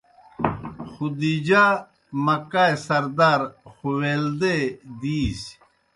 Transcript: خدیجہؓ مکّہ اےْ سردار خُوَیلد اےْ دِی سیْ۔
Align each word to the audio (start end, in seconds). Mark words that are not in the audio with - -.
خدیجہؓ 0.91 1.69
مکّہ 2.25 2.63
اےْ 2.69 2.77
سردار 2.85 3.41
خُوَیلد 3.73 4.41
اےْ 4.53 4.61
دِی 4.99 5.19
سیْ۔ 5.41 5.53